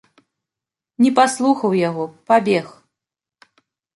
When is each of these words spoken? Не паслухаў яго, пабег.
Не 1.03 1.11
паслухаў 1.19 1.75
яго, 1.89 2.05
пабег. 2.31 2.65